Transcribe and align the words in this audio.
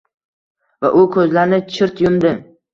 Va 0.85 0.91
u 1.03 1.05
ko‘zlarini 1.17 1.63
chirt 1.77 2.05
yumdi. 2.09 2.37